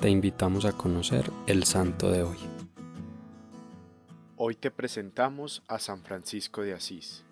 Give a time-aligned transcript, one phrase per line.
[0.00, 2.36] te invitamos a conocer el santo de hoy.
[4.36, 7.24] Hoy te presentamos a San Francisco de Asís.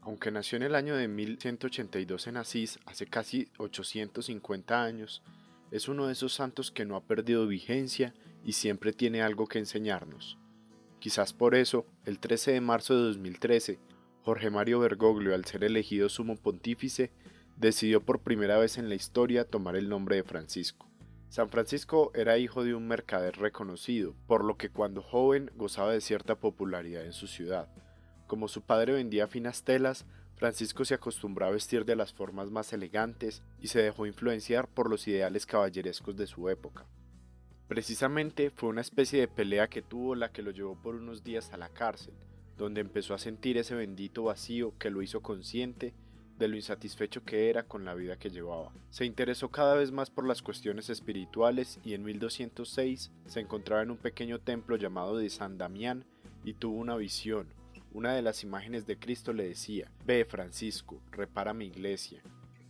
[0.00, 5.24] Aunque nació en el año de 1182 en Asís, hace casi 850 años,
[5.72, 9.58] es uno de esos santos que no ha perdido vigencia y siempre tiene algo que
[9.58, 10.38] enseñarnos.
[11.00, 13.80] Quizás por eso, el 13 de marzo de 2013,
[14.22, 17.10] Jorge Mario Bergoglio, al ser elegido sumo pontífice,
[17.56, 20.93] decidió por primera vez en la historia tomar el nombre de Francisco.
[21.34, 26.00] San Francisco era hijo de un mercader reconocido, por lo que cuando joven gozaba de
[26.00, 27.68] cierta popularidad en su ciudad.
[28.28, 30.06] Como su padre vendía finas telas,
[30.36, 34.88] Francisco se acostumbró a vestir de las formas más elegantes y se dejó influenciar por
[34.88, 36.86] los ideales caballerescos de su época.
[37.66, 41.52] Precisamente fue una especie de pelea que tuvo la que lo llevó por unos días
[41.52, 42.14] a la cárcel,
[42.56, 45.94] donde empezó a sentir ese bendito vacío que lo hizo consciente
[46.38, 48.72] de lo insatisfecho que era con la vida que llevaba.
[48.90, 53.90] Se interesó cada vez más por las cuestiones espirituales y en 1206 se encontraba en
[53.90, 56.04] un pequeño templo llamado de San Damián
[56.44, 57.48] y tuvo una visión.
[57.92, 62.22] Una de las imágenes de Cristo le decía, Ve Francisco, repara mi iglesia.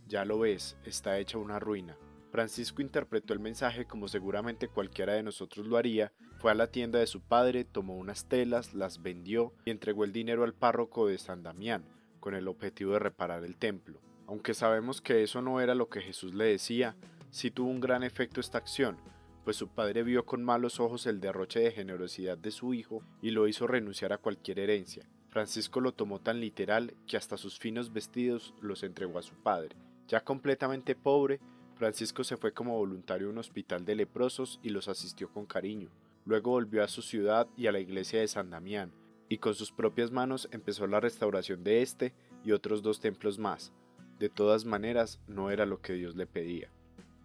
[0.07, 1.97] Ya lo ves, está hecha una ruina.
[2.31, 6.99] Francisco interpretó el mensaje como seguramente cualquiera de nosotros lo haría, fue a la tienda
[6.99, 11.17] de su padre, tomó unas telas, las vendió y entregó el dinero al párroco de
[11.17, 11.85] San Damián,
[12.25, 14.01] con el objetivo de reparar el templo.
[14.25, 16.95] Aunque sabemos que eso no era lo que Jesús le decía,
[17.29, 18.97] sí tuvo un gran efecto esta acción,
[19.43, 23.29] pues su padre vio con malos ojos el derroche de generosidad de su hijo y
[23.29, 25.07] lo hizo renunciar a cualquier herencia.
[25.29, 29.75] Francisco lo tomó tan literal que hasta sus finos vestidos los entregó a su padre.
[30.07, 31.39] Ya completamente pobre,
[31.75, 35.91] Francisco se fue como voluntario a un hospital de leprosos y los asistió con cariño.
[36.25, 38.91] Luego volvió a su ciudad y a la iglesia de San Damián,
[39.29, 43.73] y con sus propias manos empezó la restauración de este y otros dos templos más.
[44.19, 46.69] De todas maneras, no era lo que Dios le pedía.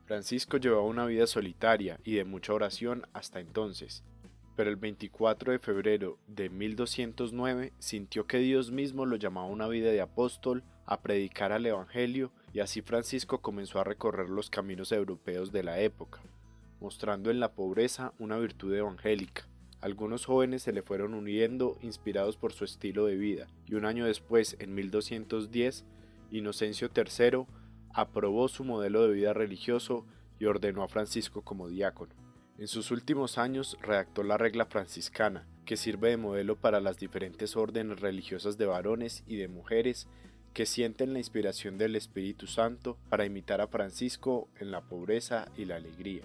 [0.06, 4.02] Francisco llevaba una vida solitaria y de mucha oración hasta entonces,
[4.56, 9.68] pero el 24 de febrero de 1209 sintió que Dios mismo lo llamaba a una
[9.68, 14.90] vida de apóstol, a predicar al Evangelio, y así Francisco comenzó a recorrer los caminos
[14.90, 16.20] europeos de la época,
[16.80, 19.46] mostrando en la pobreza una virtud evangélica,
[19.80, 24.04] algunos jóvenes se le fueron uniendo inspirados por su estilo de vida, y un año
[24.04, 25.84] después, en 1210,
[26.30, 27.46] Inocencio III
[27.92, 30.06] aprobó su modelo de vida religioso
[30.38, 32.14] y ordenó a Francisco como diácono.
[32.58, 37.56] En sus últimos años redactó la regla franciscana, que sirve de modelo para las diferentes
[37.56, 40.08] órdenes religiosas de varones y de mujeres
[40.52, 45.64] que sienten la inspiración del Espíritu Santo para imitar a Francisco en la pobreza y
[45.64, 46.22] la alegría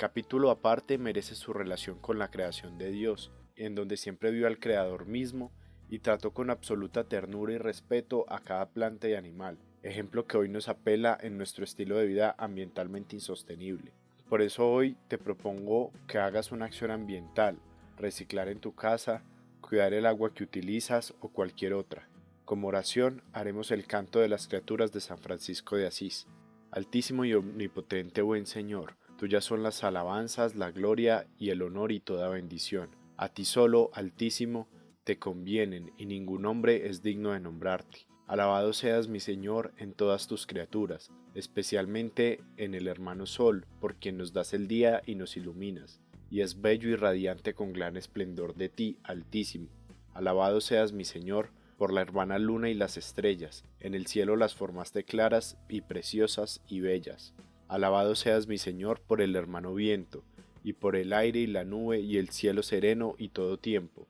[0.00, 4.58] capítulo aparte merece su relación con la creación de Dios, en donde siempre vio al
[4.58, 5.52] Creador mismo
[5.90, 10.48] y trató con absoluta ternura y respeto a cada planta y animal, ejemplo que hoy
[10.48, 13.92] nos apela en nuestro estilo de vida ambientalmente insostenible.
[14.30, 17.58] Por eso hoy te propongo que hagas una acción ambiental,
[17.98, 19.22] reciclar en tu casa,
[19.60, 22.08] cuidar el agua que utilizas o cualquier otra.
[22.46, 26.26] Como oración haremos el canto de las criaturas de San Francisco de Asís.
[26.70, 32.00] Altísimo y omnipotente buen Señor, Tuyas son las alabanzas, la gloria y el honor y
[32.00, 32.88] toda bendición.
[33.18, 34.66] A ti solo, Altísimo,
[35.04, 38.06] te convienen, y ningún hombre es digno de nombrarte.
[38.26, 44.16] Alabado seas mi Señor en todas tus criaturas, especialmente en el hermano Sol, por quien
[44.16, 46.00] nos das el día y nos iluminas,
[46.30, 49.68] y es bello y radiante con gran esplendor de ti, Altísimo.
[50.14, 54.54] Alabado seas mi Señor, por la hermana luna y las estrellas, en el cielo las
[54.54, 57.34] formaste claras y preciosas y bellas.
[57.70, 60.24] Alabado seas mi Señor por el hermano viento,
[60.64, 64.08] y por el aire y la nube y el cielo sereno y todo tiempo.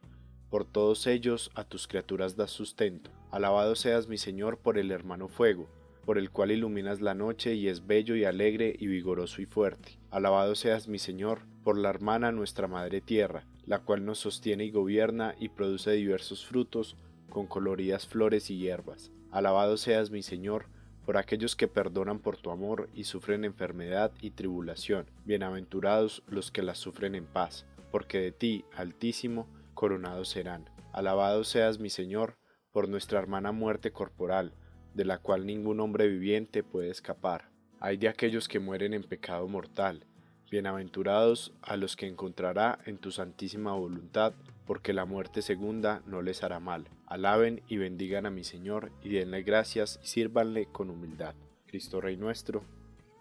[0.48, 3.10] Por todos ellos a tus criaturas das sustento.
[3.30, 5.68] Alabado seas mi Señor por el hermano fuego,
[6.06, 9.98] por el cual iluminas la noche y es bello y alegre y vigoroso y fuerte.
[10.10, 14.70] Alabado seas mi Señor por la hermana nuestra Madre Tierra, la cual nos sostiene y
[14.70, 16.96] gobierna y produce diversos frutos
[17.28, 19.12] con coloridas flores y hierbas.
[19.30, 20.64] Alabado seas mi Señor
[21.04, 25.10] por aquellos que perdonan por tu amor y sufren enfermedad y tribulación.
[25.24, 30.70] Bienaventurados los que las sufren en paz, porque de ti, Altísimo, coronados serán.
[30.92, 32.36] Alabado seas mi Señor,
[32.72, 34.54] por nuestra hermana muerte corporal,
[34.94, 37.50] de la cual ningún hombre viviente puede escapar.
[37.80, 40.06] Hay de aquellos que mueren en pecado mortal,
[40.50, 44.34] Bienaventurados a los que encontrará en tu santísima voluntad,
[44.70, 46.86] porque la muerte segunda no les hará mal.
[47.06, 51.34] Alaben y bendigan a mi Señor, y denle gracias y sírvanle con humildad.
[51.66, 52.62] Cristo Rey nuestro,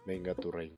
[0.06, 0.75] venga tu reino.